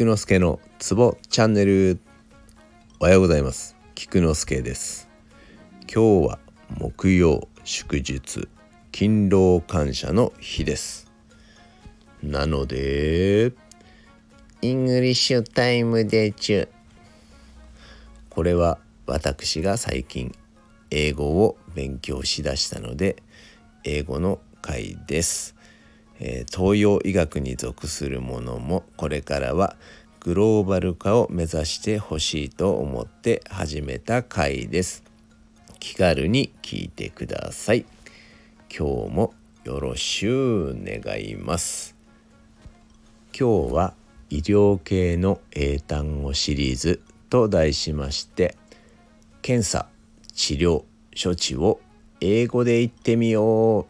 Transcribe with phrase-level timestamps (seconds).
[0.00, 2.00] 菊之助のツボチャンネル。
[3.00, 3.76] おはようございます。
[3.94, 5.10] 菊之助です。
[5.94, 6.38] 今日は
[6.78, 8.48] 木曜祝日
[8.92, 11.12] 勤労感謝の日です。
[12.22, 13.52] なので
[14.62, 16.68] English time でちゅ。
[18.30, 20.34] これは私が最近
[20.90, 23.22] 英語を勉強しだしたので
[23.84, 25.59] 英語の回です。
[26.20, 29.76] え、東洋医学に属するものもこれからは
[30.20, 35.02] グローバル化を目指してほしいと思って始めた回です。
[35.78, 37.86] 気軽に聞いてください。
[38.68, 41.96] 今日もよろしゅう願います。
[43.38, 43.94] 今日は
[44.28, 47.00] 医療系の英単語シリーズ
[47.30, 48.56] と題しまして
[49.40, 49.88] 検査
[50.34, 50.84] 治療
[51.20, 51.80] 処置を
[52.20, 53.86] 英語で言ってみよ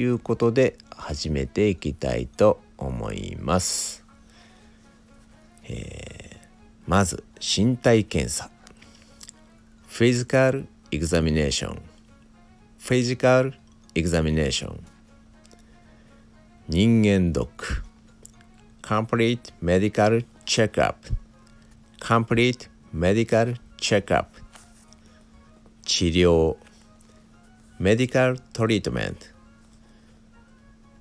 [0.00, 4.02] いうことで始めていきたいと思います。
[5.64, 6.48] えー、
[6.86, 8.50] まず身体検査。
[9.88, 11.82] フィジカルエグザミネーション
[12.78, 13.52] フィジカル
[13.94, 14.80] エグザミネーション
[16.68, 17.82] 人間ドック。
[18.82, 20.94] Complete medical checkup
[22.00, 24.24] complete medical checkup
[25.84, 26.56] 治療。
[27.78, 29.39] Medical treatment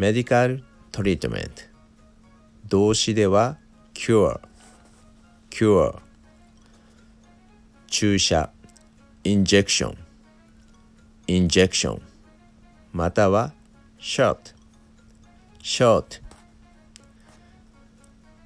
[0.00, 1.50] メディカルトリートメント
[2.68, 3.58] 動詞では
[3.92, 4.40] cure
[5.50, 5.98] cure
[7.86, 8.50] 注射
[9.24, 9.94] injection
[11.26, 12.00] injection
[12.94, 13.52] または
[14.00, 14.54] shot
[15.62, 16.22] shot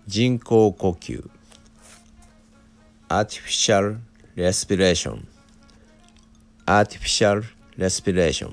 [0.09, 1.25] 人工呼吸
[3.09, 3.99] artificial
[4.35, 5.25] respiration
[6.67, 7.45] artificial
[7.79, 8.51] respiration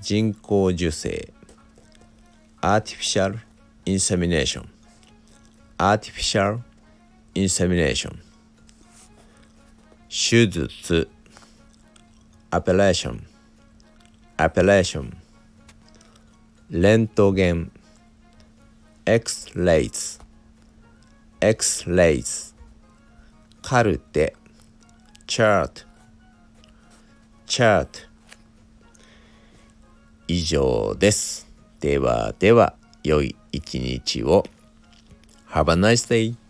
[0.00, 1.30] 人工授精
[2.61, 3.39] artificial
[3.85, 4.67] insemination
[5.77, 6.59] artificial
[7.35, 8.17] insemination
[10.09, 11.07] 手術
[12.51, 13.21] appellation
[14.37, 15.15] appellation
[16.69, 17.71] レントゲン
[19.05, 20.21] X-rays
[21.39, 22.55] X-rays
[23.61, 24.35] カルテ
[25.25, 25.85] chart
[27.45, 27.87] chart
[30.27, 31.47] 以上です。
[31.82, 34.44] ではでは、良い一日を。
[35.50, 36.41] Have a nice day!